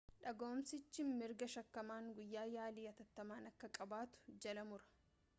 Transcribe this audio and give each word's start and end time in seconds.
dhaga'uumsichi 0.25 1.03
mirga 1.09 1.47
shakkamaan 1.55 2.07
guyyaa 2.19 2.45
yaalii 2.53 2.85
attattamaa 2.91 3.37
akka 3.51 3.69
qabaatu 3.77 4.25
jala 4.47 4.65
mura 4.71 4.89